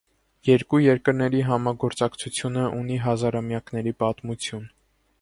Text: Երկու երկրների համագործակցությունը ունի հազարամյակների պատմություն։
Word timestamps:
Երկու 0.47 0.79
երկրների 0.83 1.43
համագործակցությունը 1.51 2.67
ունի 2.81 3.01
հազարամյակների 3.07 3.99
պատմություն։ 4.05 4.71